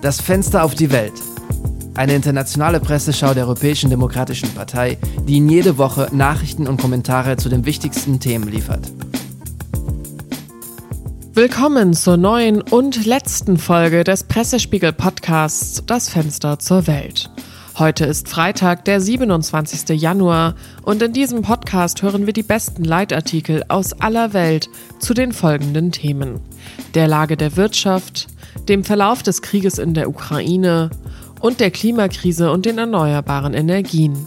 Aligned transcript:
Das 0.00 0.18
Fenster 0.18 0.64
auf 0.64 0.74
die 0.74 0.90
Welt. 0.92 1.12
Eine 1.94 2.14
internationale 2.14 2.80
Presseschau 2.80 3.34
der 3.34 3.44
Europäischen 3.44 3.90
Demokratischen 3.90 4.48
Partei, 4.54 4.96
die 5.28 5.34
Ihnen 5.34 5.50
jede 5.50 5.76
Woche 5.76 6.08
Nachrichten 6.10 6.66
und 6.66 6.80
Kommentare 6.80 7.36
zu 7.36 7.50
den 7.50 7.66
wichtigsten 7.66 8.18
Themen 8.18 8.48
liefert. 8.48 8.90
Willkommen 11.34 11.92
zur 11.92 12.16
neuen 12.16 12.62
und 12.62 13.04
letzten 13.04 13.58
Folge 13.58 14.02
des 14.02 14.24
Pressespiegel 14.24 14.94
Podcasts 14.94 15.82
Das 15.84 16.08
Fenster 16.08 16.58
zur 16.58 16.86
Welt. 16.86 17.30
Heute 17.78 18.06
ist 18.06 18.26
Freitag, 18.26 18.86
der 18.86 19.02
27. 19.02 20.00
Januar 20.00 20.54
und 20.82 21.02
in 21.02 21.12
diesem 21.12 21.42
Podcast 21.42 22.00
hören 22.00 22.24
wir 22.24 22.32
die 22.32 22.42
besten 22.42 22.84
Leitartikel 22.84 23.64
aus 23.68 23.92
aller 24.00 24.32
Welt 24.32 24.70
zu 24.98 25.12
den 25.12 25.32
folgenden 25.32 25.92
Themen. 25.92 26.40
Der 26.94 27.06
Lage 27.06 27.36
der 27.36 27.56
Wirtschaft, 27.56 28.28
dem 28.68 28.84
Verlauf 28.84 29.22
des 29.22 29.42
Krieges 29.42 29.78
in 29.78 29.94
der 29.94 30.08
Ukraine 30.08 30.90
und 31.40 31.60
der 31.60 31.70
Klimakrise 31.70 32.50
und 32.50 32.66
den 32.66 32.78
erneuerbaren 32.78 33.54
Energien. 33.54 34.26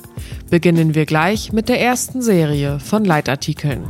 Beginnen 0.49 0.95
wir 0.95 1.05
gleich 1.05 1.51
mit 1.51 1.69
der 1.69 1.81
ersten 1.81 2.21
Serie 2.21 2.79
von 2.79 3.05
Leitartikeln. 3.05 3.89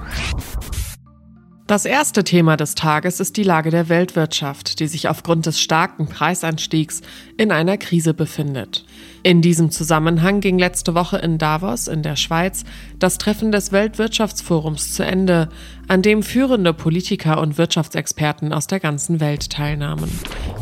Das 1.65 1.85
erste 1.85 2.25
Thema 2.25 2.57
des 2.57 2.75
Tages 2.75 3.21
ist 3.21 3.37
die 3.37 3.43
Lage 3.43 3.69
der 3.69 3.87
Weltwirtschaft, 3.87 4.81
die 4.81 4.87
sich 4.87 5.07
aufgrund 5.07 5.45
des 5.45 5.61
starken 5.61 6.07
Preisanstiegs 6.07 7.01
in 7.37 7.53
einer 7.53 7.77
Krise 7.77 8.13
befindet. 8.13 8.83
In 9.23 9.41
diesem 9.41 9.71
Zusammenhang 9.71 10.41
ging 10.41 10.59
letzte 10.59 10.93
Woche 10.93 11.19
in 11.19 11.37
Davos 11.37 11.87
in 11.87 12.03
der 12.03 12.17
Schweiz 12.17 12.65
das 12.99 13.17
Treffen 13.17 13.53
des 13.53 13.71
Weltwirtschaftsforums 13.71 14.93
zu 14.93 15.05
Ende, 15.05 15.47
an 15.87 16.01
dem 16.01 16.21
führende 16.21 16.73
Politiker 16.73 17.39
und 17.39 17.57
Wirtschaftsexperten 17.57 18.51
aus 18.51 18.67
der 18.67 18.81
ganzen 18.81 19.21
Welt 19.21 19.49
teilnahmen. 19.49 20.11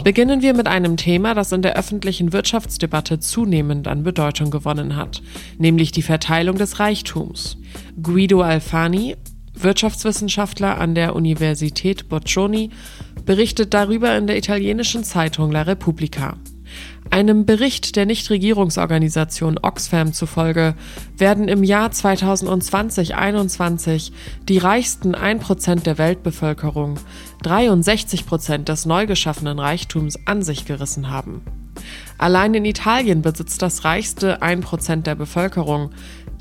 Beginnen 0.04 0.44
wir 0.44 0.54
mit 0.54 0.68
einem 0.68 0.98
Thema, 0.98 1.34
das 1.34 1.52
in 1.52 1.64
der 1.64 1.78
öffentlichen 1.78 2.32
Wirtschaftsdebatte 2.32 3.20
zunehmend 3.20 3.88
an 3.88 4.04
Bedeutung 4.04 4.52
gewonnen 4.52 4.96
hat, 4.96 5.24
nämlich 5.58 5.92
die 5.92 6.04
Verteilung 6.04 6.58
des 6.58 6.80
Reichtums. 6.80 7.58
Guido 8.04 8.42
Alfani, 8.42 9.16
Wirtschaftswissenschaftler 9.54 10.78
an 10.78 10.96
der 10.96 11.16
Universität 11.16 12.10
Bocconi, 12.10 12.72
berichtet 13.26 13.74
darüber 13.74 14.18
in 14.18 14.28
der 14.28 14.38
italienischen 14.38 15.04
Zeitung 15.04 15.52
La 15.52 15.64
Repubblica. 15.64 16.38
Einem 17.10 17.46
Bericht 17.46 17.98
der 17.98 18.06
Nichtregierungsorganisation 18.06 19.60
Oxfam 19.62 20.14
zufolge 20.14 20.76
werden 21.18 21.50
im 21.50 21.66
Jahr 21.66 21.90
2020-21 21.90 24.14
die 24.48 24.60
reichsten 24.60 25.14
1% 25.14 25.84
der 25.84 25.98
Weltbevölkerung 25.98 26.98
63% 27.44 28.64
des 28.64 28.86
neu 28.86 29.08
geschaffenen 29.08 29.60
Reichtums 29.60 30.18
an 30.26 30.42
sich 30.42 30.64
gerissen 30.66 31.10
haben. 31.10 31.42
Allein 32.18 32.54
in 32.54 32.64
Italien 32.64 33.22
besitzt 33.22 33.62
das 33.62 33.84
reichste 33.84 34.42
1% 34.42 35.02
der 35.02 35.16
Bevölkerung 35.16 35.90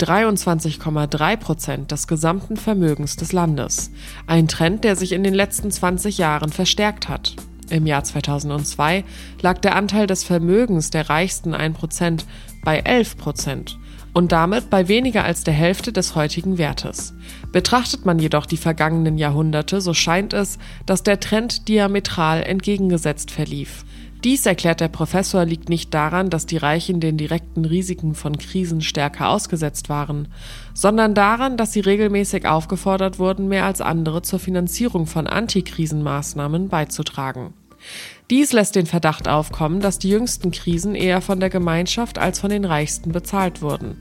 23,3 0.01 1.37
Prozent 1.37 1.91
des 1.91 2.07
gesamten 2.07 2.57
Vermögens 2.57 3.15
des 3.15 3.33
Landes. 3.33 3.91
Ein 4.27 4.47
Trend, 4.47 4.83
der 4.83 4.95
sich 4.95 5.11
in 5.11 5.23
den 5.23 5.33
letzten 5.33 5.71
20 5.71 6.17
Jahren 6.17 6.51
verstärkt 6.51 7.09
hat. 7.09 7.35
Im 7.69 7.87
Jahr 7.87 8.03
2002 8.03 9.05
lag 9.41 9.59
der 9.59 9.75
Anteil 9.75 10.07
des 10.07 10.23
Vermögens 10.23 10.89
der 10.89 11.09
reichsten 11.09 11.53
1 11.53 11.77
Prozent 11.77 12.25
bei 12.63 12.79
11 12.79 13.17
Prozent 13.17 13.79
und 14.13 14.31
damit 14.31 14.69
bei 14.69 14.87
weniger 14.87 15.23
als 15.23 15.43
der 15.43 15.53
Hälfte 15.53 15.93
des 15.93 16.15
heutigen 16.15 16.57
Wertes. 16.57 17.13
Betrachtet 17.51 18.05
man 18.05 18.19
jedoch 18.19 18.45
die 18.45 18.57
vergangenen 18.57 19.17
Jahrhunderte, 19.17 19.79
so 19.81 19.93
scheint 19.93 20.33
es, 20.33 20.57
dass 20.85 21.03
der 21.03 21.19
Trend 21.19 21.67
diametral 21.69 22.43
entgegengesetzt 22.43 23.31
verlief. 23.31 23.85
Dies, 24.23 24.45
erklärt 24.45 24.81
der 24.81 24.87
Professor, 24.87 25.45
liegt 25.45 25.69
nicht 25.69 25.95
daran, 25.95 26.29
dass 26.29 26.45
die 26.45 26.57
Reichen 26.57 26.99
den 26.99 27.17
direkten 27.17 27.65
Risiken 27.65 28.13
von 28.13 28.37
Krisen 28.37 28.81
stärker 28.81 29.29
ausgesetzt 29.29 29.89
waren, 29.89 30.27
sondern 30.75 31.15
daran, 31.15 31.57
dass 31.57 31.73
sie 31.73 31.79
regelmäßig 31.79 32.45
aufgefordert 32.45 33.17
wurden, 33.17 33.47
mehr 33.47 33.65
als 33.65 33.81
andere 33.81 34.21
zur 34.21 34.37
Finanzierung 34.37 35.07
von 35.07 35.25
Antikrisenmaßnahmen 35.25 36.69
beizutragen. 36.69 37.53
Dies 38.29 38.53
lässt 38.53 38.75
den 38.75 38.85
Verdacht 38.85 39.27
aufkommen, 39.27 39.81
dass 39.81 39.97
die 39.97 40.09
jüngsten 40.09 40.51
Krisen 40.51 40.93
eher 40.93 41.21
von 41.21 41.39
der 41.39 41.49
Gemeinschaft 41.49 42.19
als 42.19 42.39
von 42.39 42.51
den 42.51 42.63
Reichsten 42.63 43.11
bezahlt 43.11 43.61
wurden. 43.63 43.97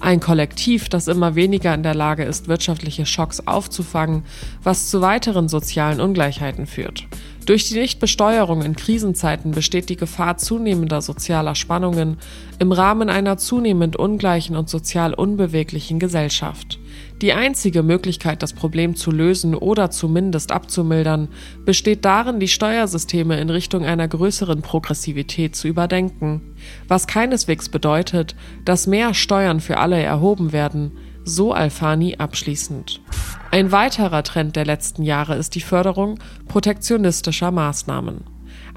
Ein 0.00 0.18
Kollektiv, 0.18 0.88
das 0.88 1.08
immer 1.08 1.34
weniger 1.34 1.74
in 1.74 1.82
der 1.82 1.94
Lage 1.94 2.24
ist, 2.24 2.48
wirtschaftliche 2.48 3.06
Schocks 3.06 3.46
aufzufangen, 3.46 4.24
was 4.62 4.88
zu 4.88 5.00
weiteren 5.02 5.48
sozialen 5.48 6.00
Ungleichheiten 6.00 6.66
führt. 6.66 7.06
Durch 7.44 7.68
die 7.68 7.74
Nichtbesteuerung 7.74 8.62
in 8.62 8.76
Krisenzeiten 8.76 9.50
besteht 9.50 9.88
die 9.88 9.96
Gefahr 9.96 10.36
zunehmender 10.36 11.02
sozialer 11.02 11.56
Spannungen 11.56 12.18
im 12.60 12.70
Rahmen 12.70 13.10
einer 13.10 13.36
zunehmend 13.36 13.96
ungleichen 13.96 14.54
und 14.54 14.68
sozial 14.68 15.12
unbeweglichen 15.12 15.98
Gesellschaft. 15.98 16.78
Die 17.20 17.32
einzige 17.32 17.82
Möglichkeit, 17.82 18.44
das 18.44 18.52
Problem 18.52 18.94
zu 18.94 19.10
lösen 19.10 19.56
oder 19.56 19.90
zumindest 19.90 20.52
abzumildern, 20.52 21.28
besteht 21.64 22.04
darin, 22.04 22.38
die 22.38 22.48
Steuersysteme 22.48 23.40
in 23.40 23.50
Richtung 23.50 23.84
einer 23.84 24.06
größeren 24.06 24.62
Progressivität 24.62 25.56
zu 25.56 25.66
überdenken, 25.66 26.54
was 26.86 27.08
keineswegs 27.08 27.68
bedeutet, 27.68 28.36
dass 28.64 28.86
mehr 28.86 29.14
Steuern 29.14 29.58
für 29.58 29.78
alle 29.78 30.00
erhoben 30.00 30.52
werden, 30.52 30.92
so 31.24 31.52
Alfani 31.52 32.16
abschließend. 32.18 33.00
Ein 33.52 33.70
weiterer 33.70 34.22
Trend 34.22 34.56
der 34.56 34.64
letzten 34.64 35.02
Jahre 35.02 35.34
ist 35.34 35.54
die 35.54 35.60
Förderung 35.60 36.18
protektionistischer 36.48 37.50
Maßnahmen. 37.50 38.24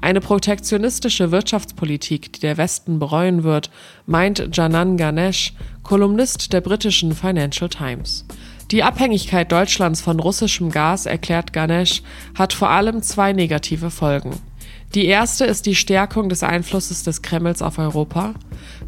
Eine 0.02 0.20
protektionistische 0.20 1.30
Wirtschaftspolitik, 1.30 2.34
die 2.34 2.40
der 2.40 2.58
Westen 2.58 2.98
bereuen 2.98 3.42
wird, 3.42 3.70
meint 4.04 4.50
Janan 4.52 4.98
Ganesh, 4.98 5.54
Kolumnist 5.82 6.52
der 6.52 6.60
britischen 6.60 7.14
Financial 7.14 7.70
Times. 7.70 8.26
Die 8.70 8.82
Abhängigkeit 8.82 9.50
Deutschlands 9.50 10.02
von 10.02 10.20
russischem 10.20 10.70
Gas, 10.70 11.06
erklärt 11.06 11.54
Ganesh, 11.54 12.02
hat 12.34 12.52
vor 12.52 12.68
allem 12.68 13.00
zwei 13.00 13.32
negative 13.32 13.90
Folgen. 13.90 14.38
Die 14.94 15.06
erste 15.06 15.46
ist 15.46 15.64
die 15.64 15.74
Stärkung 15.74 16.28
des 16.28 16.42
Einflusses 16.42 17.02
des 17.02 17.22
Kremls 17.22 17.62
auf 17.62 17.78
Europa. 17.78 18.34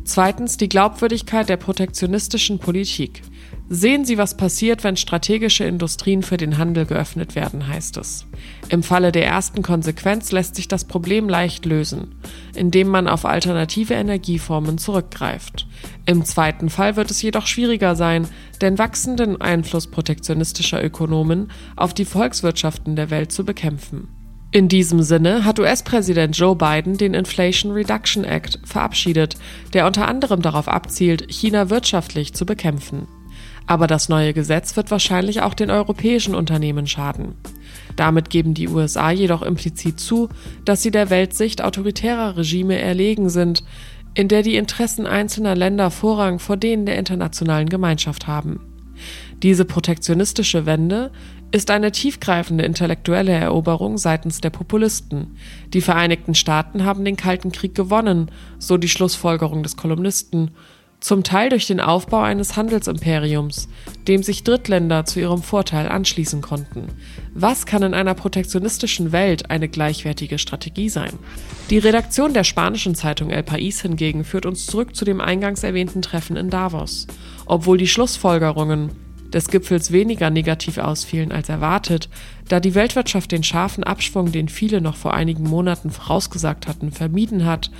Zweitens 0.04 0.58
die 0.58 0.68
Glaubwürdigkeit 0.68 1.48
der 1.48 1.56
protektionistischen 1.56 2.58
Politik. 2.58 3.22
Sehen 3.70 4.06
Sie, 4.06 4.16
was 4.16 4.36
passiert, 4.36 4.82
wenn 4.82 4.96
strategische 4.96 5.64
Industrien 5.64 6.22
für 6.22 6.38
den 6.38 6.56
Handel 6.56 6.86
geöffnet 6.86 7.34
werden, 7.34 7.68
heißt 7.68 7.98
es. 7.98 8.26
Im 8.70 8.82
Falle 8.82 9.12
der 9.12 9.26
ersten 9.26 9.62
Konsequenz 9.62 10.32
lässt 10.32 10.54
sich 10.54 10.68
das 10.68 10.86
Problem 10.86 11.28
leicht 11.28 11.66
lösen, 11.66 12.14
indem 12.54 12.88
man 12.88 13.08
auf 13.08 13.26
alternative 13.26 13.92
Energieformen 13.92 14.78
zurückgreift. 14.78 15.66
Im 16.06 16.24
zweiten 16.24 16.70
Fall 16.70 16.96
wird 16.96 17.10
es 17.10 17.20
jedoch 17.20 17.46
schwieriger 17.46 17.94
sein, 17.94 18.26
den 18.62 18.78
wachsenden 18.78 19.38
Einfluss 19.38 19.86
protektionistischer 19.86 20.82
Ökonomen 20.82 21.50
auf 21.76 21.92
die 21.92 22.06
Volkswirtschaften 22.06 22.96
der 22.96 23.10
Welt 23.10 23.32
zu 23.32 23.44
bekämpfen. 23.44 24.08
In 24.50 24.68
diesem 24.68 25.02
Sinne 25.02 25.44
hat 25.44 25.58
US-Präsident 25.58 26.38
Joe 26.38 26.56
Biden 26.56 26.96
den 26.96 27.12
Inflation 27.12 27.72
Reduction 27.72 28.24
Act 28.24 28.58
verabschiedet, 28.64 29.36
der 29.74 29.86
unter 29.86 30.08
anderem 30.08 30.40
darauf 30.40 30.68
abzielt, 30.68 31.26
China 31.30 31.68
wirtschaftlich 31.68 32.32
zu 32.32 32.46
bekämpfen. 32.46 33.06
Aber 33.68 33.86
das 33.86 34.08
neue 34.08 34.32
Gesetz 34.32 34.76
wird 34.76 34.90
wahrscheinlich 34.90 35.42
auch 35.42 35.52
den 35.52 35.70
europäischen 35.70 36.34
Unternehmen 36.34 36.86
schaden. 36.86 37.34
Damit 37.96 38.30
geben 38.30 38.54
die 38.54 38.66
USA 38.66 39.10
jedoch 39.10 39.42
implizit 39.42 40.00
zu, 40.00 40.30
dass 40.64 40.82
sie 40.82 40.90
der 40.90 41.10
Weltsicht 41.10 41.62
autoritärer 41.62 42.38
Regime 42.38 42.78
erlegen 42.80 43.28
sind, 43.28 43.62
in 44.14 44.28
der 44.28 44.42
die 44.42 44.56
Interessen 44.56 45.06
einzelner 45.06 45.54
Länder 45.54 45.90
Vorrang 45.90 46.38
vor 46.38 46.56
denen 46.56 46.86
der 46.86 46.96
internationalen 46.96 47.68
Gemeinschaft 47.68 48.26
haben. 48.26 48.60
Diese 49.42 49.66
protektionistische 49.66 50.64
Wende 50.64 51.12
ist 51.50 51.70
eine 51.70 51.92
tiefgreifende 51.92 52.64
intellektuelle 52.64 53.32
Eroberung 53.32 53.98
seitens 53.98 54.40
der 54.40 54.50
Populisten. 54.50 55.36
Die 55.74 55.82
Vereinigten 55.82 56.34
Staaten 56.34 56.84
haben 56.84 57.04
den 57.04 57.16
Kalten 57.16 57.52
Krieg 57.52 57.74
gewonnen, 57.74 58.30
so 58.58 58.78
die 58.78 58.88
Schlussfolgerung 58.88 59.62
des 59.62 59.76
Kolumnisten, 59.76 60.52
zum 61.00 61.22
Teil 61.22 61.48
durch 61.48 61.66
den 61.66 61.80
Aufbau 61.80 62.22
eines 62.22 62.56
Handelsimperiums, 62.56 63.68
dem 64.08 64.22
sich 64.22 64.42
Drittländer 64.42 65.04
zu 65.04 65.20
ihrem 65.20 65.42
Vorteil 65.42 65.88
anschließen 65.88 66.40
konnten. 66.40 66.88
Was 67.34 67.66
kann 67.66 67.82
in 67.82 67.94
einer 67.94 68.14
protektionistischen 68.14 69.12
Welt 69.12 69.50
eine 69.50 69.68
gleichwertige 69.68 70.38
Strategie 70.38 70.88
sein? 70.88 71.12
Die 71.70 71.78
Redaktion 71.78 72.34
der 72.34 72.44
spanischen 72.44 72.94
Zeitung 72.94 73.30
El 73.30 73.42
País 73.42 73.80
hingegen 73.82 74.24
führt 74.24 74.46
uns 74.46 74.66
zurück 74.66 74.96
zu 74.96 75.04
dem 75.04 75.20
eingangs 75.20 75.62
erwähnten 75.62 76.02
Treffen 76.02 76.36
in 76.36 76.50
Davos. 76.50 77.06
Obwohl 77.46 77.78
die 77.78 77.88
Schlussfolgerungen 77.88 78.90
des 79.32 79.48
Gipfels 79.48 79.92
weniger 79.92 80.30
negativ 80.30 80.78
ausfielen 80.78 81.32
als 81.32 81.48
erwartet, 81.48 82.08
da 82.48 82.60
die 82.60 82.74
Weltwirtschaft 82.74 83.30
den 83.30 83.44
scharfen 83.44 83.84
Abschwung, 83.84 84.32
den 84.32 84.48
viele 84.48 84.80
noch 84.80 84.96
vor 84.96 85.14
einigen 85.14 85.44
Monaten 85.44 85.90
vorausgesagt 85.90 86.66
hatten, 86.66 86.92
vermieden 86.92 87.44
hat, 87.44 87.70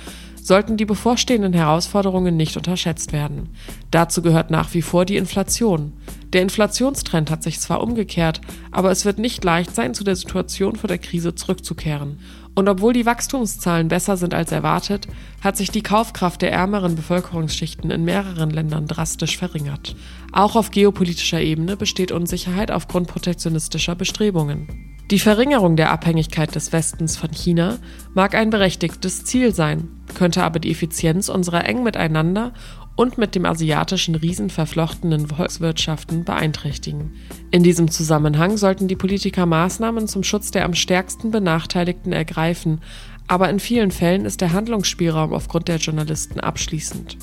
sollten 0.49 0.77
die 0.77 0.85
bevorstehenden 0.85 1.53
Herausforderungen 1.53 2.35
nicht 2.35 2.57
unterschätzt 2.57 3.13
werden. 3.13 3.49
Dazu 3.91 4.23
gehört 4.23 4.49
nach 4.49 4.73
wie 4.73 4.81
vor 4.81 5.05
die 5.05 5.15
Inflation. 5.15 5.93
Der 6.33 6.41
Inflationstrend 6.41 7.29
hat 7.29 7.43
sich 7.43 7.59
zwar 7.59 7.81
umgekehrt, 7.81 8.41
aber 8.71 8.89
es 8.89 9.05
wird 9.05 9.19
nicht 9.19 9.43
leicht 9.43 9.75
sein, 9.75 9.93
zu 9.93 10.03
der 10.03 10.15
Situation 10.15 10.75
vor 10.75 10.87
der 10.87 10.97
Krise 10.97 11.35
zurückzukehren. 11.35 12.19
Und 12.55 12.67
obwohl 12.67 12.93
die 12.93 13.05
Wachstumszahlen 13.05 13.89
besser 13.89 14.17
sind 14.17 14.33
als 14.33 14.51
erwartet, 14.51 15.07
hat 15.41 15.55
sich 15.55 15.69
die 15.69 15.83
Kaufkraft 15.83 16.41
der 16.41 16.51
ärmeren 16.51 16.95
Bevölkerungsschichten 16.95 17.91
in 17.91 18.03
mehreren 18.03 18.49
Ländern 18.49 18.87
drastisch 18.87 19.37
verringert. 19.37 19.95
Auch 20.31 20.55
auf 20.55 20.71
geopolitischer 20.71 21.39
Ebene 21.39 21.77
besteht 21.77 22.11
Unsicherheit 22.11 22.71
aufgrund 22.71 23.07
protektionistischer 23.07 23.93
Bestrebungen. 23.93 24.88
Die 25.11 25.17
Verringerung 25.17 25.75
der 25.75 25.91
Abhängigkeit 25.91 26.53
des 26.53 26.71
Westens 26.71 27.17
von 27.17 27.31
China 27.31 27.79
mag 28.13 28.35
ein 28.35 28.51
berechtigtes 28.51 29.25
Ziel 29.25 29.55
sein, 29.55 29.87
könnte 30.13 30.43
aber 30.43 30.59
die 30.59 30.69
Effizienz 30.69 31.29
unserer 31.29 31.65
eng 31.65 31.81
miteinander 31.81 32.53
und 32.95 33.17
mit 33.17 33.33
dem 33.33 33.45
asiatischen 33.45 34.13
Riesen 34.13 34.51
verflochtenen 34.51 35.25
Volkswirtschaften 35.25 36.25
beeinträchtigen. 36.25 37.13
In 37.49 37.63
diesem 37.63 37.89
Zusammenhang 37.89 38.57
sollten 38.57 38.87
die 38.87 38.95
Politiker 38.95 39.47
Maßnahmen 39.47 40.07
zum 40.07 40.23
Schutz 40.23 40.51
der 40.51 40.65
am 40.65 40.75
stärksten 40.75 41.31
Benachteiligten 41.31 42.13
ergreifen, 42.13 42.81
aber 43.27 43.49
in 43.49 43.59
vielen 43.59 43.89
Fällen 43.89 44.25
ist 44.25 44.41
der 44.41 44.53
Handlungsspielraum 44.53 45.33
aufgrund 45.33 45.69
der 45.69 45.77
Journalisten 45.77 46.39
abschließend. 46.39 47.17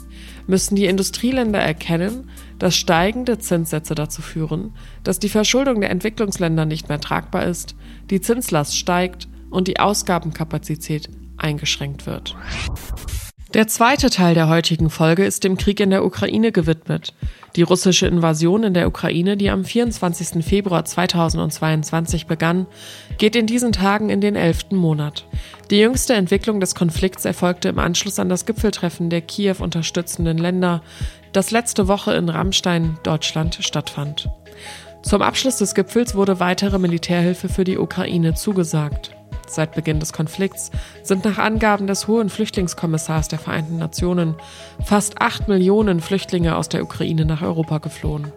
Müssen 0.47 0.77
die 0.77 0.87
Industrieländer 0.87 1.59
erkennen, 1.59 2.31
dass 2.59 2.77
steigende 2.77 3.39
Zinssätze 3.39 3.95
dazu 3.95 4.23
führen, 4.23 4.73
dass 5.03 5.19
die 5.19 5.29
Verschuldung 5.29 5.81
der 5.81 5.91
Entwicklungsländer 5.91 6.65
nicht 6.65 6.89
mehr 6.89 7.01
tragbar 7.01 7.45
ist, 7.45 7.75
die 8.11 8.21
Zinslast 8.21 8.77
steigt 8.77 9.29
und 9.51 9.69
die 9.69 9.81
Ausgabenkapazität 9.81 11.09
eingeschränkt 11.37 12.07
wird. 12.07 12.37
Der 13.55 13.69
zweite 13.69 14.11
Teil 14.11 14.35
der 14.35 14.49
heutigen 14.49 14.91
Folge 14.91 15.25
ist 15.25 15.45
dem 15.45 15.57
Krieg 15.57 15.79
in 15.79 15.91
der 15.91 16.05
Ukraine 16.05 16.51
gewidmet. 16.51 17.15
Die 17.55 17.63
russische 17.63 18.07
Invasion 18.07 18.65
in 18.65 18.75
der 18.75 18.89
Ukraine, 18.89 19.37
die 19.37 19.51
am 19.51 19.65
24. 19.65 20.45
Februar 20.45 20.85
2022 20.85 22.27
begann, 22.27 22.67
geht 23.19 23.37
in 23.37 23.47
diesen 23.47 23.73
Tagen 23.73 24.11
in 24.11 24.21
den 24.21 24.35
elften 24.35 24.77
Monat. 24.77 25.27
Die 25.71 25.79
jüngste 25.79 26.15
Entwicklung 26.15 26.59
des 26.59 26.75
Konflikts 26.75 27.25
erfolgte 27.25 27.69
im 27.69 27.79
Anschluss 27.79 28.19
an 28.19 28.29
das 28.29 28.47
Gipfeltreffen 28.47 29.11
der 29.11 29.23
Kiew 29.23 29.57
unterstützenden 29.61 30.39
Länder, 30.39 30.83
das 31.33 31.51
letzte 31.53 31.89
Woche 31.89 32.15
in 32.15 32.29
Rammstein, 32.29 32.99
Deutschland, 33.05 33.59
stattfand. 33.61 34.29
Zum 35.03 35.23
Abschluss 35.23 35.57
des 35.59 35.75
Gipfels 35.75 36.17
wurde 36.17 36.41
weitere 36.41 36.79
Militärhilfe 36.79 37.49
für 37.49 37.65
die 37.65 37.79
Ukraine 37.79 38.35
zugesagt. 38.35 39.16
Seit 39.47 39.75
Beginn 39.75 40.01
des 40.01 40.13
Konflikts 40.13 40.71
sind 41.03 41.25
nach 41.25 41.39
Angaben 41.39 41.87
des 41.87 42.09
Hohen 42.09 42.29
Flüchtlingskommissars 42.29 43.29
der 43.29 43.39
Vereinten 43.39 43.79
Nationen 43.79 44.35
fast 44.85 45.21
acht 45.21 45.49
Millionen 45.49 46.01
Flüchtlinge 46.01 46.57
aus 46.57 46.69
der 46.69 46.83
Ukraine 46.83 47.25
nach 47.25 47.43
Europa 47.43 47.79
geflohen. 47.79 48.33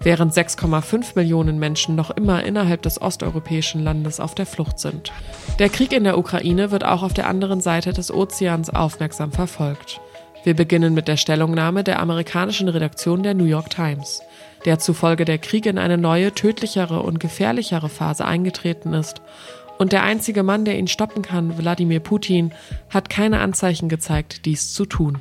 Während 0.00 0.32
6,5 0.32 1.12
Millionen 1.14 1.58
Menschen 1.58 1.94
noch 1.94 2.10
immer 2.10 2.42
innerhalb 2.42 2.82
des 2.82 3.00
osteuropäischen 3.00 3.82
Landes 3.82 4.18
auf 4.18 4.34
der 4.34 4.46
Flucht 4.46 4.80
sind. 4.80 5.12
Der 5.58 5.68
Krieg 5.68 5.92
in 5.92 6.04
der 6.04 6.18
Ukraine 6.18 6.70
wird 6.72 6.84
auch 6.84 7.02
auf 7.04 7.14
der 7.14 7.28
anderen 7.28 7.60
Seite 7.60 7.92
des 7.92 8.12
Ozeans 8.12 8.70
aufmerksam 8.70 9.30
verfolgt. 9.30 10.00
Wir 10.44 10.54
beginnen 10.54 10.92
mit 10.92 11.06
der 11.06 11.16
Stellungnahme 11.16 11.84
der 11.84 12.00
amerikanischen 12.00 12.68
Redaktion 12.68 13.22
der 13.22 13.34
New 13.34 13.44
York 13.44 13.70
Times, 13.70 14.22
der 14.64 14.80
zufolge 14.80 15.24
der 15.24 15.38
Krieg 15.38 15.66
in 15.66 15.78
eine 15.78 15.98
neue, 15.98 16.34
tödlichere 16.34 17.00
und 17.00 17.20
gefährlichere 17.20 17.88
Phase 17.88 18.24
eingetreten 18.24 18.92
ist 18.92 19.22
und 19.78 19.92
der 19.92 20.02
einzige 20.02 20.42
Mann, 20.42 20.64
der 20.64 20.78
ihn 20.78 20.88
stoppen 20.88 21.22
kann, 21.22 21.58
Wladimir 21.58 22.00
Putin, 22.00 22.52
hat 22.90 23.08
keine 23.08 23.40
Anzeichen 23.40 23.88
gezeigt, 23.88 24.44
dies 24.44 24.72
zu 24.72 24.86
tun. 24.86 25.20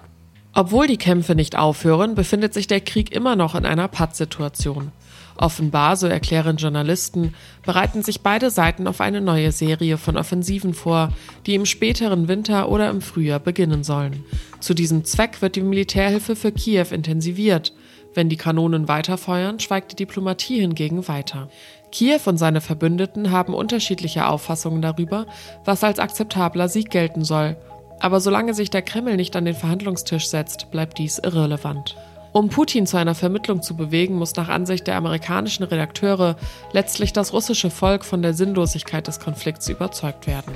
Obwohl 0.53 0.87
die 0.87 0.97
Kämpfe 0.97 1.33
nicht 1.33 1.57
aufhören, 1.57 2.15
befindet 2.15 2.53
sich 2.53 2.67
der 2.67 2.81
Krieg 2.81 3.11
immer 3.11 3.35
noch 3.35 3.55
in 3.55 3.65
einer 3.65 3.87
Pattsituation. 3.87 4.91
Offenbar, 5.37 5.95
so 5.95 6.07
erklären 6.07 6.57
Journalisten, 6.57 7.33
bereiten 7.65 8.03
sich 8.03 8.21
beide 8.21 8.49
Seiten 8.49 8.85
auf 8.85 9.01
eine 9.01 9.21
neue 9.21 9.51
Serie 9.51 9.97
von 9.97 10.17
Offensiven 10.17 10.73
vor, 10.73 11.13
die 11.45 11.55
im 11.55 11.65
späteren 11.65 12.27
Winter 12.27 12.69
oder 12.69 12.89
im 12.89 13.01
Frühjahr 13.01 13.39
beginnen 13.39 13.83
sollen. 13.83 14.25
Zu 14.59 14.73
diesem 14.73 15.05
Zweck 15.05 15.41
wird 15.41 15.55
die 15.55 15.61
Militärhilfe 15.61 16.35
für 16.35 16.51
Kiew 16.51 16.87
intensiviert. 16.91 17.73
Wenn 18.13 18.27
die 18.27 18.37
Kanonen 18.37 18.89
weiterfeuern, 18.89 19.59
schweigt 19.59 19.93
die 19.93 19.95
Diplomatie 19.95 20.59
hingegen 20.59 21.07
weiter. 21.07 21.49
Kiew 21.91 22.21
und 22.25 22.37
seine 22.37 22.61
Verbündeten 22.61 23.31
haben 23.31 23.53
unterschiedliche 23.53 24.27
Auffassungen 24.27 24.81
darüber, 24.81 25.25
was 25.65 25.83
als 25.83 25.99
akzeptabler 25.99 26.69
Sieg 26.69 26.89
gelten 26.89 27.23
soll. 27.23 27.57
Aber 27.99 28.19
solange 28.19 28.53
sich 28.53 28.69
der 28.69 28.81
Kreml 28.81 29.15
nicht 29.15 29.35
an 29.35 29.45
den 29.45 29.55
Verhandlungstisch 29.55 30.27
setzt, 30.27 30.71
bleibt 30.71 30.97
dies 30.97 31.19
irrelevant. 31.19 31.95
Um 32.33 32.47
Putin 32.47 32.87
zu 32.87 32.95
einer 32.95 33.13
Vermittlung 33.13 33.61
zu 33.61 33.75
bewegen, 33.75 34.15
muss 34.15 34.37
nach 34.37 34.47
Ansicht 34.47 34.87
der 34.87 34.95
amerikanischen 34.95 35.63
Redakteure 35.63 36.37
letztlich 36.71 37.11
das 37.11 37.33
russische 37.33 37.69
Volk 37.69 38.05
von 38.05 38.21
der 38.21 38.33
Sinnlosigkeit 38.33 39.05
des 39.05 39.19
Konflikts 39.19 39.67
überzeugt 39.67 40.27
werden. 40.27 40.53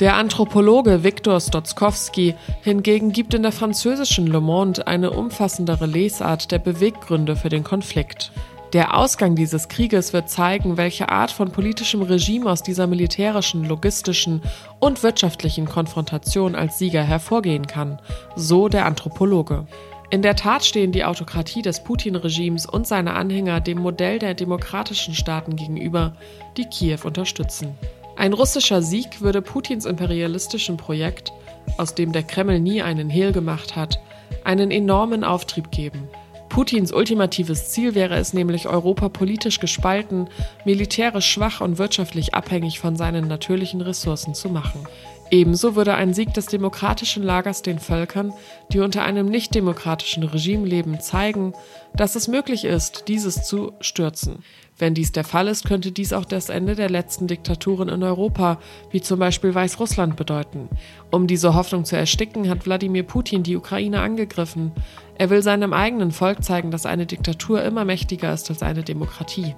Der 0.00 0.16
Anthropologe 0.16 1.04
Viktor 1.04 1.38
Stotzkowski 1.38 2.34
hingegen 2.62 3.12
gibt 3.12 3.34
in 3.34 3.42
der 3.42 3.52
französischen 3.52 4.26
Le 4.26 4.40
Monde 4.40 4.86
eine 4.86 5.10
umfassendere 5.10 5.84
Lesart 5.84 6.50
der 6.50 6.60
Beweggründe 6.60 7.36
für 7.36 7.50
den 7.50 7.62
Konflikt. 7.62 8.32
Der 8.74 8.94
Ausgang 8.98 9.34
dieses 9.34 9.68
Krieges 9.68 10.12
wird 10.12 10.28
zeigen, 10.28 10.76
welche 10.76 11.08
Art 11.08 11.30
von 11.30 11.50
politischem 11.50 12.02
Regime 12.02 12.50
aus 12.50 12.62
dieser 12.62 12.86
militärischen, 12.86 13.64
logistischen 13.64 14.42
und 14.78 15.02
wirtschaftlichen 15.02 15.64
Konfrontation 15.64 16.54
als 16.54 16.78
Sieger 16.78 17.02
hervorgehen 17.02 17.66
kann, 17.66 17.98
so 18.36 18.68
der 18.68 18.84
Anthropologe. 18.84 19.66
In 20.10 20.20
der 20.20 20.36
Tat 20.36 20.66
stehen 20.66 20.92
die 20.92 21.04
Autokratie 21.04 21.62
des 21.62 21.82
Putin-Regimes 21.82 22.66
und 22.66 22.86
seine 22.86 23.14
Anhänger 23.14 23.60
dem 23.60 23.78
Modell 23.78 24.18
der 24.18 24.34
demokratischen 24.34 25.14
Staaten 25.14 25.56
gegenüber, 25.56 26.14
die 26.58 26.66
Kiew 26.66 27.00
unterstützen. 27.04 27.74
Ein 28.16 28.34
russischer 28.34 28.82
Sieg 28.82 29.22
würde 29.22 29.40
Putins 29.40 29.86
imperialistischen 29.86 30.76
Projekt, 30.76 31.32
aus 31.78 31.94
dem 31.94 32.12
der 32.12 32.22
Kreml 32.22 32.60
nie 32.60 32.82
einen 32.82 33.08
Hehl 33.08 33.32
gemacht 33.32 33.76
hat, 33.76 33.98
einen 34.44 34.70
enormen 34.70 35.24
Auftrieb 35.24 35.70
geben. 35.70 36.08
Putins 36.48 36.92
ultimatives 36.92 37.70
Ziel 37.70 37.94
wäre 37.94 38.16
es 38.16 38.32
nämlich, 38.32 38.68
Europa 38.68 39.08
politisch 39.08 39.60
gespalten, 39.60 40.28
militärisch 40.64 41.26
schwach 41.26 41.60
und 41.60 41.78
wirtschaftlich 41.78 42.34
abhängig 42.34 42.80
von 42.80 42.96
seinen 42.96 43.28
natürlichen 43.28 43.80
Ressourcen 43.80 44.34
zu 44.34 44.48
machen. 44.48 44.86
Ebenso 45.30 45.76
würde 45.76 45.94
ein 45.94 46.14
Sieg 46.14 46.32
des 46.32 46.46
demokratischen 46.46 47.22
Lagers 47.22 47.60
den 47.60 47.78
Völkern, 47.78 48.32
die 48.72 48.80
unter 48.80 49.04
einem 49.04 49.26
nichtdemokratischen 49.26 50.22
Regime 50.22 50.66
leben, 50.66 51.00
zeigen, 51.00 51.52
dass 51.94 52.16
es 52.16 52.28
möglich 52.28 52.64
ist, 52.64 53.08
dieses 53.08 53.44
zu 53.44 53.72
stürzen. 53.80 54.42
Wenn 54.78 54.94
dies 54.94 55.10
der 55.10 55.24
Fall 55.24 55.48
ist, 55.48 55.66
könnte 55.66 55.90
dies 55.90 56.12
auch 56.12 56.24
das 56.24 56.48
Ende 56.48 56.76
der 56.76 56.88
letzten 56.88 57.26
Diktaturen 57.26 57.88
in 57.88 58.02
Europa, 58.04 58.58
wie 58.90 59.00
zum 59.00 59.18
Beispiel 59.18 59.52
Weißrussland, 59.52 60.16
bedeuten. 60.16 60.68
Um 61.10 61.26
diese 61.26 61.54
Hoffnung 61.54 61.84
zu 61.84 61.96
ersticken, 61.96 62.48
hat 62.48 62.64
Wladimir 62.64 63.02
Putin 63.02 63.42
die 63.42 63.56
Ukraine 63.56 64.00
angegriffen. 64.00 64.70
Er 65.18 65.30
will 65.30 65.42
seinem 65.42 65.72
eigenen 65.72 66.12
Volk 66.12 66.44
zeigen, 66.44 66.70
dass 66.70 66.86
eine 66.86 67.04
Diktatur 67.04 67.62
immer 67.62 67.84
mächtiger 67.84 68.32
ist 68.32 68.48
als 68.50 68.62
eine 68.62 68.82
Demokratie. 68.82 69.56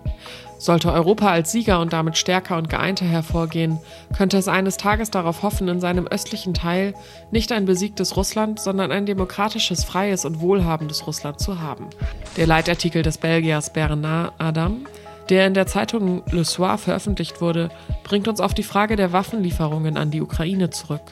Sollte 0.58 0.92
Europa 0.92 1.30
als 1.30 1.52
Sieger 1.52 1.80
und 1.80 1.92
damit 1.92 2.16
stärker 2.16 2.56
und 2.56 2.68
geeinter 2.68 3.04
hervorgehen, 3.04 3.78
könnte 4.16 4.38
es 4.38 4.48
eines 4.48 4.78
Tages 4.78 5.10
darauf 5.10 5.42
hoffen, 5.42 5.68
in 5.68 5.80
seinem 5.80 6.06
östlichen 6.06 6.54
Teil 6.54 6.94
nicht 7.30 7.52
ein 7.52 7.66
besiegtes 7.66 8.16
Russland, 8.16 8.58
sondern 8.58 8.90
ein 8.90 9.06
demokratisches, 9.06 9.84
freies 9.84 10.24
und 10.24 10.40
wohlhabendes 10.40 11.06
Russland 11.06 11.40
zu 11.40 11.60
haben. 11.60 11.88
Der 12.36 12.46
Leitartikel 12.46 13.02
des 13.02 13.18
Belgiers 13.18 13.72
Bernard 13.72 14.32
Adam 14.38 14.86
der 15.30 15.46
in 15.46 15.54
der 15.54 15.66
Zeitung 15.66 16.22
Le 16.30 16.44
Soir 16.44 16.76
veröffentlicht 16.76 17.40
wurde, 17.40 17.70
bringt 18.02 18.26
uns 18.26 18.40
auf 18.40 18.52
die 18.52 18.64
Frage 18.64 18.96
der 18.96 19.12
Waffenlieferungen 19.12 19.96
an 19.96 20.10
die 20.10 20.20
Ukraine 20.20 20.70
zurück. 20.70 21.02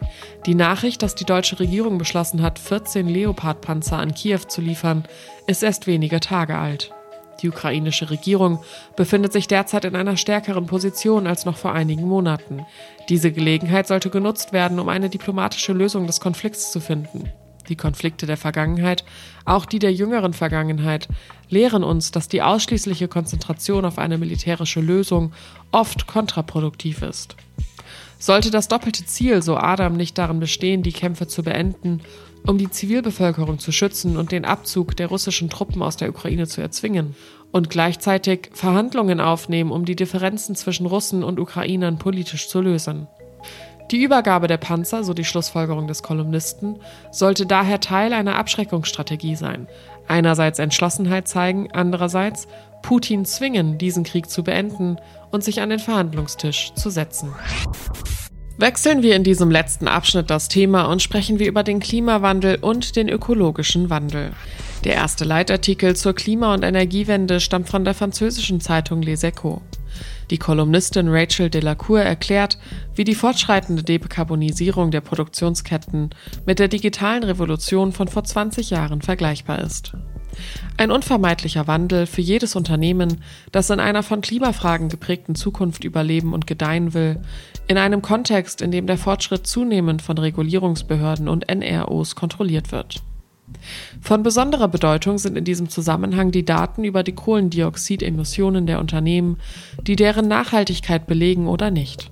Die 0.45 0.57
Nachricht, 0.57 1.03
dass 1.03 1.15
die 1.15 1.25
deutsche 1.25 1.61
Regierung 1.61 1.99
beschlossen 1.99 2.43
hat, 2.43 2.59
14 2.59 3.09
Leopard-Panzer 3.09 3.99
an 3.99 4.15
Kiew 4.15 4.41
zu 4.49 4.61
liefern, 4.61 5.05
ist 5.47 5.63
erst 5.63 5.87
wenige 5.87 6.19
Tage 6.19 6.59
alt. 6.59 6.93
Die 7.43 7.49
ukrainische 7.49 8.11
Regierung 8.11 8.59
befindet 8.97 9.33
sich 9.33 9.47
derzeit 9.47 9.85
in 9.85 9.95
einer 9.95 10.17
stärkeren 10.17 10.67
Position 10.67 11.29
als 11.29 11.45
noch 11.45 11.57
vor 11.57 11.73
einigen 11.73 12.03
Monaten. 12.03 12.67
Diese 13.09 13.31
Gelegenheit 13.31 13.87
sollte 13.87 14.11
genutzt 14.11 14.53
werden, 14.53 14.81
um 14.81 14.89
eine 14.89 15.09
diplomatische 15.09 15.73
Lösung 15.73 16.09
des 16.09 16.19
Konflikts 16.19 16.73
zu 16.73 16.81
finden. 16.81 17.31
Die 17.69 17.77
Konflikte 17.77 18.27
der 18.27 18.37
Vergangenheit, 18.37 19.05
auch 19.45 19.67
die 19.67 19.79
der 19.79 19.93
jüngeren 19.93 20.33
Vergangenheit, 20.33 21.09
lehren 21.49 21.85
uns, 21.85 22.11
dass 22.11 22.29
die 22.29 22.43
ausschließliche 22.43 23.09
Konzentration 23.09 23.85
auf 23.85 23.99
eine 23.99 24.19
militärische 24.19 24.81
Lösung 24.81 25.33
oft 25.71 26.07
kontraproduktiv 26.07 27.03
ist. 27.03 27.37
Sollte 28.19 28.51
das 28.51 28.69
doppelte 28.69 29.05
Ziel, 29.05 29.43
so 29.43 29.57
Adam, 29.57 29.97
nicht 29.97 30.19
darin 30.19 30.41
bestehen, 30.41 30.83
die 30.83 30.93
Kämpfe 30.93 31.29
zu 31.29 31.43
beenden, 31.43 32.01
um 32.47 32.59
die 32.59 32.71
Zivilbevölkerung 32.71 33.59
zu 33.59 33.71
schützen 33.71 34.17
und 34.17 34.33
den 34.33 34.45
Abzug 34.45 34.97
der 34.97 35.09
russischen 35.09 35.51
Truppen 35.51 35.83
aus 35.83 35.97
der 35.97 36.09
Ukraine 36.09 36.47
zu 36.47 36.61
erzwingen, 36.61 37.15
und 37.51 37.71
gleichzeitig 37.71 38.51
Verhandlungen 38.53 39.21
aufnehmen, 39.21 39.71
um 39.71 39.85
die 39.85 39.97
Differenzen 39.97 40.55
zwischen 40.55 40.87
Russen 40.87 41.25
und 41.25 41.41
Ukrainern 41.41 41.99
politisch 41.99 42.49
zu 42.49 42.61
lösen. 42.61 43.07
Die 43.91 44.03
Übergabe 44.03 44.49
der 44.49 44.59
Panzer, 44.59 45.03
so 45.03 45.15
die 45.15 45.25
Schlussfolgerung 45.25 45.87
des 45.87 46.03
Kolumnisten, 46.03 46.79
sollte 47.11 47.47
daher 47.47 47.81
Teil 47.81 48.13
einer 48.13 48.37
Abschreckungsstrategie 48.37 49.35
sein. 49.35 49.67
Einerseits 50.07 50.59
Entschlossenheit 50.59 51.27
zeigen, 51.27 51.71
andererseits 51.73 52.49
Putin 52.83 53.25
zwingen, 53.25 53.79
diesen 53.79 54.05
Krieg 54.05 54.29
zu 54.29 54.45
beenden 54.45 54.99
und 55.31 55.43
sich 55.43 55.63
an 55.63 55.71
den 55.71 55.79
Verhandlungstisch 55.79 56.73
zu 56.75 56.91
setzen. 56.91 57.35
Wechseln 58.59 59.03
wir 59.03 59.17
in 59.17 59.25
diesem 59.25 59.51
letzten 59.51 59.89
Abschnitt 59.89 60.31
das 60.31 60.49
Thema 60.49 60.85
und 60.91 61.01
sprechen 61.01 61.39
wir 61.39 61.47
über 61.47 61.63
den 61.63 61.81
Klimawandel 61.81 62.57
und 62.57 62.97
den 62.97 63.09
ökologischen 63.09 63.89
Wandel. 63.89 64.33
Der 64.85 64.95
erste 64.95 65.25
Leitartikel 65.25 65.97
zur 65.97 66.15
Klima- 66.15 66.53
und 66.55 66.63
Energiewende 66.63 67.41
stammt 67.41 67.69
von 67.69 67.85
der 67.85 67.95
französischen 67.95 68.61
Zeitung 68.61 69.01
Les 69.01 69.23
Echos. 69.23 69.61
Die 70.31 70.39
Kolumnistin 70.39 71.09
Rachel 71.09 71.49
Delacour 71.49 72.01
erklärt, 72.01 72.59
wie 72.95 73.05
die 73.05 73.15
fortschreitende 73.15 73.83
Dekarbonisierung 73.83 74.91
der 74.91 75.01
Produktionsketten 75.01 76.11
mit 76.45 76.59
der 76.59 76.69
digitalen 76.69 77.25
Revolution 77.25 77.93
von 77.93 78.09
vor 78.09 78.25
20 78.25 78.71
Jahren 78.71 79.01
vergleichbar 79.01 79.61
ist. 79.61 79.95
Ein 80.77 80.91
unvermeidlicher 80.91 81.67
Wandel 81.67 82.07
für 82.07 82.21
jedes 82.21 82.55
Unternehmen, 82.55 83.23
das 83.53 83.71
in 83.71 83.81
einer 83.81 84.03
von 84.03 84.21
Klimafragen 84.21 84.89
geprägten 84.89 85.35
Zukunft 85.35 85.85
überleben 85.85 86.35
und 86.35 86.47
gedeihen 86.47 86.95
will, 86.95 87.21
in 87.67 87.79
einem 87.79 88.03
Kontext, 88.03 88.61
in 88.61 88.71
dem 88.71 88.87
der 88.87 88.99
Fortschritt 88.99 89.47
zunehmend 89.47 90.03
von 90.03 90.19
Regulierungsbehörden 90.19 91.29
und 91.29 91.47
NROs 91.49 92.15
kontrolliert 92.15 92.71
wird. 92.71 93.03
Von 94.01 94.23
besonderer 94.23 94.69
Bedeutung 94.69 95.19
sind 95.19 95.37
in 95.37 95.45
diesem 95.45 95.69
Zusammenhang 95.69 96.31
die 96.31 96.45
Daten 96.45 96.85
über 96.85 97.03
die 97.03 97.15
Kohlendioxidemissionen 97.15 98.67
der 98.67 98.81
Unternehmen, 98.81 99.39
die 99.83 99.97
deren 99.97 100.29
Nachhaltigkeit 100.29 101.07
belegen 101.07 101.47
oder 101.47 101.71
nicht. 101.71 102.11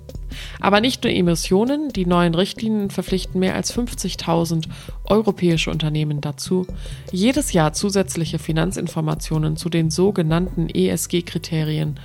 Aber 0.61 0.81
nicht 0.81 1.05
nur 1.05 1.13
Emissionen, 1.13 1.91
die 1.91 2.07
neuen 2.07 2.35
Richtlinien 2.35 2.91
verpflichten 2.91 3.41
mehr 3.41 3.55
als 3.55 3.77
50.000 3.77 4.67
europäische 5.05 5.71
Unternehmen 5.71 6.21
dazu, 6.21 6.67
jedes 7.13 7.53
Jahr 7.53 7.73
zusätzliche 7.73 8.39
Finanzinformationen 8.39 9.57
zu 9.57 9.69
den 9.69 9.91
sogenannten 9.91 10.69
ESG-Kriterien 10.69 11.99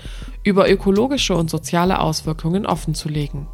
über 0.43 0.69
ökologische 0.69 1.35
und 1.35 1.50
soziale 1.50 2.00
Auswirkungen 2.00 2.65
offenzulegen. 2.65 3.47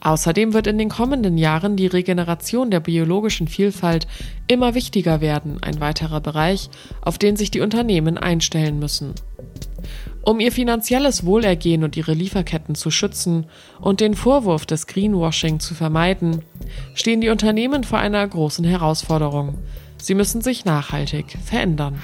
Außerdem 0.00 0.52
wird 0.52 0.66
in 0.66 0.78
den 0.78 0.90
kommenden 0.90 1.38
Jahren 1.38 1.76
die 1.76 1.86
Regeneration 1.86 2.70
der 2.70 2.80
biologischen 2.80 3.48
Vielfalt 3.48 4.06
immer 4.46 4.74
wichtiger 4.74 5.20
werden, 5.20 5.62
ein 5.62 5.80
weiterer 5.80 6.20
Bereich, 6.20 6.68
auf 7.00 7.18
den 7.18 7.36
sich 7.36 7.50
die 7.50 7.60
Unternehmen 7.60 8.18
einstellen 8.18 8.78
müssen. 8.78 9.14
Um 10.24 10.40
ihr 10.40 10.52
finanzielles 10.52 11.26
Wohlergehen 11.26 11.84
und 11.84 11.98
ihre 11.98 12.14
Lieferketten 12.14 12.74
zu 12.74 12.90
schützen 12.90 13.44
und 13.80 14.00
den 14.00 14.14
Vorwurf 14.14 14.64
des 14.64 14.86
Greenwashing 14.86 15.60
zu 15.60 15.74
vermeiden, 15.74 16.42
stehen 16.94 17.20
die 17.20 17.28
Unternehmen 17.28 17.84
vor 17.84 17.98
einer 17.98 18.26
großen 18.26 18.64
Herausforderung. 18.64 19.58
Sie 19.98 20.14
müssen 20.14 20.40
sich 20.40 20.64
nachhaltig 20.64 21.36
verändern. 21.44 21.98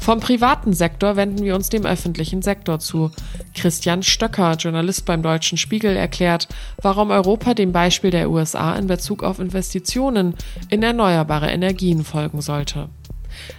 Vom 0.00 0.20
privaten 0.20 0.72
Sektor 0.72 1.16
wenden 1.16 1.44
wir 1.44 1.54
uns 1.54 1.68
dem 1.68 1.84
öffentlichen 1.84 2.40
Sektor 2.40 2.78
zu. 2.78 3.10
Christian 3.54 4.02
Stöcker, 4.02 4.52
Journalist 4.52 5.06
beim 5.06 5.22
Deutschen 5.22 5.58
Spiegel, 5.58 5.96
erklärt, 5.96 6.48
warum 6.80 7.10
Europa 7.10 7.54
dem 7.54 7.72
Beispiel 7.72 8.10
der 8.10 8.30
USA 8.30 8.76
in 8.76 8.86
Bezug 8.86 9.24
auf 9.24 9.38
Investitionen 9.38 10.34
in 10.68 10.82
erneuerbare 10.82 11.50
Energien 11.50 12.04
folgen 12.04 12.40
sollte. 12.40 12.88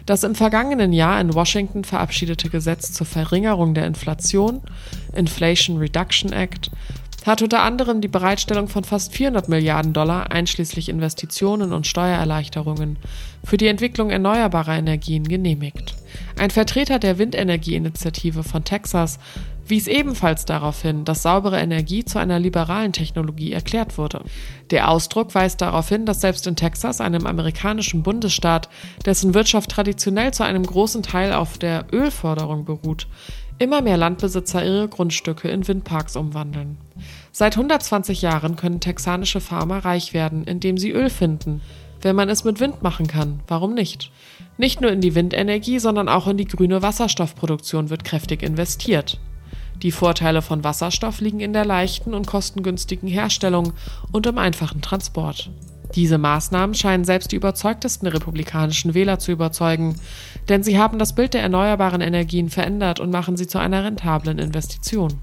Das 0.05 0.23
im 0.23 0.35
vergangenen 0.35 0.93
Jahr 0.93 1.19
in 1.19 1.33
Washington 1.33 1.83
verabschiedete 1.83 2.49
Gesetz 2.49 2.93
zur 2.93 3.05
Verringerung 3.05 3.73
der 3.73 3.85
Inflation, 3.85 4.61
Inflation 5.15 5.77
Reduction 5.77 6.31
Act, 6.33 6.71
hat 7.25 7.41
unter 7.41 7.61
anderem 7.61 7.99
die 7.99 8.07
Bereitstellung 8.07 8.69
von 8.69 8.85
fast 8.85 9.13
400 9.13 9.49
Milliarden 9.49 9.91
Dollar 9.91 10.31
einschließlich 10.31 10.87
Investitionen 10.87 11.73
und 11.73 11.85
Steuererleichterungen 11.85 12.97
für 13.43 13.57
die 13.57 13.67
Entwicklung 13.67 14.11
erneuerbarer 14.11 14.77
Energien 14.77 15.27
genehmigt. 15.27 15.95
Ein 16.37 16.51
Vertreter 16.51 16.99
der 16.99 17.17
Windenergieinitiative 17.17 18.43
von 18.43 18.63
Texas 18.63 19.19
wies 19.69 19.87
ebenfalls 19.87 20.45
darauf 20.45 20.81
hin, 20.81 21.05
dass 21.05 21.23
saubere 21.23 21.59
Energie 21.59 22.05
zu 22.05 22.19
einer 22.19 22.39
liberalen 22.39 22.93
Technologie 22.93 23.51
erklärt 23.51 23.97
wurde. 23.97 24.21
Der 24.71 24.89
Ausdruck 24.89 25.33
weist 25.35 25.61
darauf 25.61 25.89
hin, 25.89 26.05
dass 26.05 26.21
selbst 26.21 26.47
in 26.47 26.55
Texas, 26.55 27.01
einem 27.01 27.25
amerikanischen 27.25 28.03
Bundesstaat, 28.03 28.69
dessen 29.05 29.33
Wirtschaft 29.33 29.71
traditionell 29.71 30.33
zu 30.33 30.43
einem 30.43 30.63
großen 30.63 31.03
Teil 31.03 31.33
auf 31.33 31.57
der 31.57 31.85
Ölförderung 31.91 32.65
beruht, 32.65 33.07
immer 33.59 33.81
mehr 33.81 33.97
Landbesitzer 33.97 34.63
ihre 34.63 34.87
Grundstücke 34.87 35.47
in 35.49 35.67
Windparks 35.67 36.15
umwandeln. 36.15 36.77
Seit 37.31 37.55
120 37.55 38.21
Jahren 38.21 38.55
können 38.55 38.79
texanische 38.79 39.41
Farmer 39.41 39.85
reich 39.85 40.13
werden, 40.13 40.43
indem 40.43 40.77
sie 40.77 40.91
Öl 40.91 41.09
finden. 41.09 41.61
Wenn 42.01 42.15
man 42.15 42.29
es 42.29 42.43
mit 42.43 42.59
Wind 42.59 42.83
machen 42.83 43.07
kann, 43.07 43.39
warum 43.47 43.73
nicht? 43.73 44.11
Nicht 44.57 44.81
nur 44.81 44.91
in 44.91 45.01
die 45.01 45.15
Windenergie, 45.15 45.79
sondern 45.79 46.09
auch 46.09 46.27
in 46.27 46.37
die 46.37 46.47
grüne 46.47 46.81
Wasserstoffproduktion 46.81 47.89
wird 47.89 48.03
kräftig 48.03 48.43
investiert. 48.43 49.19
Die 49.83 49.91
Vorteile 49.91 50.41
von 50.41 50.63
Wasserstoff 50.63 51.21
liegen 51.21 51.39
in 51.39 51.53
der 51.53 51.65
leichten 51.65 52.13
und 52.13 52.25
kostengünstigen 52.25 53.07
Herstellung 53.07 53.73
und 54.11 54.25
im 54.25 54.37
einfachen 54.37 54.81
Transport. 54.81 55.51
Diese 55.95 56.17
Maßnahmen 56.17 56.75
scheinen 56.75 57.05
selbst 57.05 57.31
die 57.31 57.35
überzeugtesten 57.35 58.07
republikanischen 58.07 58.93
Wähler 58.93 59.19
zu 59.19 59.31
überzeugen, 59.31 59.95
denn 60.49 60.63
sie 60.63 60.77
haben 60.77 60.99
das 60.99 61.15
Bild 61.15 61.33
der 61.33 61.41
erneuerbaren 61.41 62.01
Energien 62.01 62.49
verändert 62.49 62.99
und 62.99 63.11
machen 63.11 63.37
sie 63.37 63.47
zu 63.47 63.57
einer 63.57 63.83
rentablen 63.83 64.39
Investition. 64.39 65.21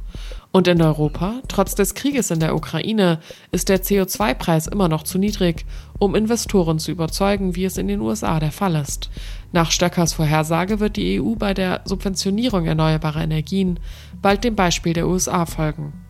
Und 0.52 0.68
in 0.68 0.80
Europa, 0.80 1.40
trotz 1.48 1.74
des 1.74 1.94
Krieges 1.94 2.30
in 2.30 2.38
der 2.38 2.54
Ukraine, 2.54 3.18
ist 3.50 3.68
der 3.68 3.82
CO2-Preis 3.82 4.68
immer 4.68 4.88
noch 4.88 5.02
zu 5.02 5.18
niedrig, 5.18 5.66
um 5.98 6.14
Investoren 6.14 6.78
zu 6.78 6.92
überzeugen, 6.92 7.56
wie 7.56 7.64
es 7.64 7.76
in 7.76 7.88
den 7.88 8.00
USA 8.00 8.38
der 8.38 8.52
Fall 8.52 8.76
ist. 8.76 9.10
Nach 9.50 9.72
Stöckers 9.72 10.12
Vorhersage 10.12 10.78
wird 10.78 10.94
die 10.94 11.20
EU 11.20 11.34
bei 11.34 11.54
der 11.54 11.80
Subventionierung 11.86 12.66
erneuerbarer 12.66 13.22
Energien 13.24 13.80
bald 14.22 14.44
dem 14.44 14.54
Beispiel 14.54 14.92
der 14.92 15.08
USA 15.08 15.44
folgen. 15.44 16.03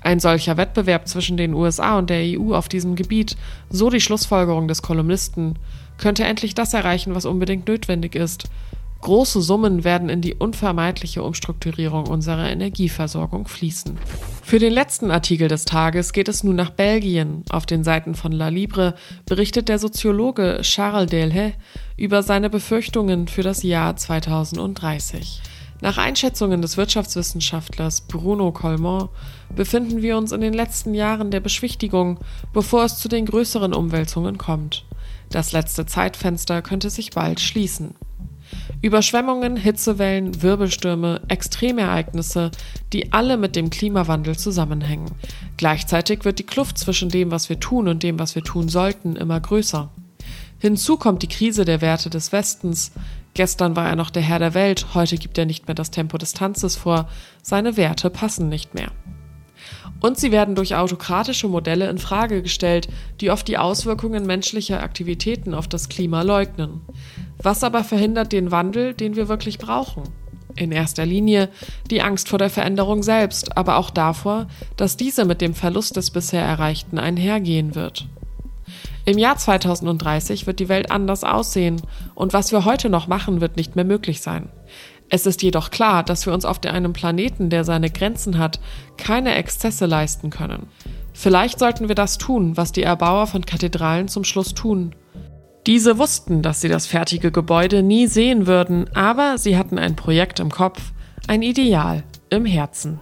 Ein 0.00 0.20
solcher 0.20 0.56
Wettbewerb 0.56 1.08
zwischen 1.08 1.36
den 1.36 1.54
USA 1.54 1.98
und 1.98 2.10
der 2.10 2.22
EU 2.38 2.54
auf 2.54 2.68
diesem 2.68 2.96
Gebiet, 2.96 3.36
so 3.70 3.90
die 3.90 4.00
Schlussfolgerung 4.00 4.68
des 4.68 4.82
Kolumnisten, 4.82 5.58
könnte 5.98 6.24
endlich 6.24 6.54
das 6.54 6.74
erreichen, 6.74 7.14
was 7.14 7.24
unbedingt 7.24 7.66
notwendig 7.68 8.14
ist, 8.14 8.48
Große 9.06 9.40
Summen 9.40 9.84
werden 9.84 10.08
in 10.08 10.20
die 10.20 10.34
unvermeidliche 10.34 11.22
Umstrukturierung 11.22 12.06
unserer 12.06 12.50
Energieversorgung 12.50 13.46
fließen. 13.46 13.98
Für 14.42 14.58
den 14.58 14.72
letzten 14.72 15.10
Artikel 15.10 15.48
des 15.48 15.64
Tages 15.64 16.12
geht 16.12 16.28
es 16.28 16.42
nun 16.42 16.56
nach 16.56 16.70
Belgien. 16.70 17.44
Auf 17.50 17.66
den 17.66 17.84
Seiten 17.84 18.14
von 18.14 18.32
La 18.32 18.48
Libre 18.48 18.94
berichtet 19.26 19.68
der 19.68 19.78
Soziologe 19.78 20.58
Charles 20.62 21.10
Delhaye 21.10 21.52
über 21.96 22.22
seine 22.22 22.50
Befürchtungen 22.50 23.28
für 23.28 23.42
das 23.42 23.62
Jahr 23.62 23.96
2030. 23.96 25.40
Nach 25.80 25.98
Einschätzungen 25.98 26.62
des 26.62 26.76
Wirtschaftswissenschaftlers 26.76 28.02
Bruno 28.02 28.50
Colmont 28.50 29.10
befinden 29.54 30.00
wir 30.00 30.16
uns 30.16 30.32
in 30.32 30.40
den 30.40 30.54
letzten 30.54 30.94
Jahren 30.94 31.30
der 31.30 31.40
Beschwichtigung, 31.40 32.18
bevor 32.52 32.84
es 32.84 32.98
zu 32.98 33.08
den 33.08 33.26
größeren 33.26 33.74
Umwälzungen 33.74 34.38
kommt. 34.38 34.84
Das 35.30 35.52
letzte 35.52 35.84
Zeitfenster 35.84 36.62
könnte 36.62 36.88
sich 36.88 37.10
bald 37.10 37.40
schließen. 37.40 37.94
Überschwemmungen, 38.80 39.56
Hitzewellen, 39.56 40.40
Wirbelstürme, 40.40 41.20
Extremereignisse, 41.28 42.52
die 42.92 43.12
alle 43.12 43.36
mit 43.36 43.56
dem 43.56 43.70
Klimawandel 43.70 44.38
zusammenhängen. 44.38 45.10
Gleichzeitig 45.56 46.24
wird 46.24 46.38
die 46.38 46.46
Kluft 46.46 46.78
zwischen 46.78 47.08
dem, 47.08 47.30
was 47.30 47.48
wir 47.48 47.58
tun 47.58 47.88
und 47.88 48.02
dem, 48.02 48.18
was 48.18 48.34
wir 48.34 48.42
tun 48.42 48.68
sollten, 48.68 49.16
immer 49.16 49.40
größer. 49.40 49.90
Hinzu 50.58 50.96
kommt 50.96 51.22
die 51.22 51.28
Krise 51.28 51.64
der 51.64 51.80
Werte 51.80 52.10
des 52.10 52.32
Westens. 52.32 52.92
Gestern 53.34 53.76
war 53.76 53.88
er 53.88 53.96
noch 53.96 54.10
der 54.10 54.22
Herr 54.22 54.38
der 54.38 54.54
Welt, 54.54 54.94
heute 54.94 55.18
gibt 55.18 55.36
er 55.36 55.44
nicht 55.44 55.68
mehr 55.68 55.74
das 55.74 55.90
Tempo 55.90 56.16
des 56.16 56.32
Tanzes 56.32 56.76
vor, 56.76 57.08
seine 57.42 57.76
Werte 57.76 58.08
passen 58.08 58.48
nicht 58.48 58.74
mehr. 58.74 58.90
Und 60.00 60.18
sie 60.18 60.32
werden 60.32 60.54
durch 60.54 60.74
autokratische 60.74 61.48
Modelle 61.48 61.88
in 61.88 61.98
Frage 61.98 62.42
gestellt, 62.42 62.88
die 63.20 63.30
oft 63.30 63.48
die 63.48 63.58
Auswirkungen 63.58 64.26
menschlicher 64.26 64.82
Aktivitäten 64.82 65.54
auf 65.54 65.68
das 65.68 65.88
Klima 65.88 66.22
leugnen. 66.22 66.80
Was 67.38 67.64
aber 67.64 67.84
verhindert 67.84 68.32
den 68.32 68.50
Wandel, 68.50 68.94
den 68.94 69.16
wir 69.16 69.28
wirklich 69.28 69.58
brauchen? 69.58 70.04
In 70.54 70.72
erster 70.72 71.04
Linie 71.04 71.50
die 71.90 72.00
Angst 72.00 72.28
vor 72.30 72.38
der 72.38 72.48
Veränderung 72.48 73.02
selbst, 73.02 73.56
aber 73.56 73.76
auch 73.76 73.90
davor, 73.90 74.46
dass 74.76 74.96
diese 74.96 75.26
mit 75.26 75.42
dem 75.42 75.54
Verlust 75.54 75.96
des 75.96 76.10
bisher 76.10 76.42
Erreichten 76.42 76.98
einhergehen 76.98 77.74
wird. 77.74 78.06
Im 79.08 79.18
Jahr 79.18 79.36
2030 79.36 80.48
wird 80.48 80.58
die 80.58 80.68
Welt 80.68 80.90
anders 80.90 81.22
aussehen 81.22 81.80
und 82.16 82.32
was 82.32 82.50
wir 82.50 82.64
heute 82.64 82.90
noch 82.90 83.06
machen, 83.06 83.40
wird 83.40 83.56
nicht 83.56 83.76
mehr 83.76 83.84
möglich 83.84 84.20
sein. 84.20 84.48
Es 85.08 85.26
ist 85.26 85.42
jedoch 85.42 85.70
klar, 85.70 86.02
dass 86.02 86.26
wir 86.26 86.34
uns 86.34 86.44
auf 86.44 86.60
einem 86.64 86.92
Planeten, 86.92 87.48
der 87.48 87.62
seine 87.62 87.88
Grenzen 87.88 88.36
hat, 88.38 88.58
keine 88.96 89.36
Exzesse 89.36 89.86
leisten 89.86 90.30
können. 90.30 90.66
Vielleicht 91.12 91.60
sollten 91.60 91.86
wir 91.86 91.94
das 91.94 92.18
tun, 92.18 92.56
was 92.56 92.72
die 92.72 92.82
Erbauer 92.82 93.28
von 93.28 93.46
Kathedralen 93.46 94.08
zum 94.08 94.24
Schluss 94.24 94.54
tun. 94.54 94.96
Diese 95.68 95.98
wussten, 95.98 96.42
dass 96.42 96.60
sie 96.60 96.68
das 96.68 96.86
fertige 96.86 97.30
Gebäude 97.30 97.84
nie 97.84 98.08
sehen 98.08 98.48
würden, 98.48 98.90
aber 98.94 99.38
sie 99.38 99.56
hatten 99.56 99.78
ein 99.78 99.94
Projekt 99.94 100.40
im 100.40 100.50
Kopf, 100.50 100.80
ein 101.28 101.42
Ideal 101.42 102.02
im 102.28 102.44
Herzen. 102.44 102.98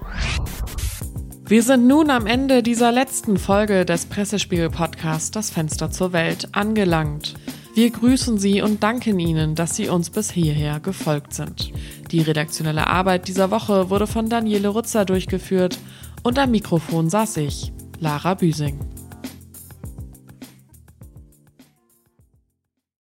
Wir 1.46 1.62
sind 1.62 1.86
nun 1.86 2.08
am 2.08 2.26
Ende 2.26 2.62
dieser 2.62 2.90
letzten 2.90 3.36
Folge 3.36 3.84
des 3.84 4.06
Pressespiegel-Podcasts 4.06 5.30
Das 5.30 5.50
Fenster 5.50 5.90
zur 5.90 6.14
Welt 6.14 6.48
angelangt. 6.52 7.34
Wir 7.74 7.90
grüßen 7.90 8.38
Sie 8.38 8.62
und 8.62 8.82
danken 8.82 9.18
Ihnen, 9.18 9.54
dass 9.54 9.76
Sie 9.76 9.90
uns 9.90 10.08
bis 10.08 10.30
hierher 10.30 10.80
gefolgt 10.80 11.34
sind. 11.34 11.70
Die 12.10 12.22
redaktionelle 12.22 12.86
Arbeit 12.86 13.28
dieser 13.28 13.50
Woche 13.50 13.90
wurde 13.90 14.06
von 14.06 14.30
Daniele 14.30 14.68
Rutzer 14.68 15.04
durchgeführt 15.04 15.78
und 16.22 16.38
am 16.38 16.50
Mikrofon 16.50 17.10
saß 17.10 17.36
ich, 17.36 17.74
Lara 18.00 18.32
Büsing. 18.32 18.78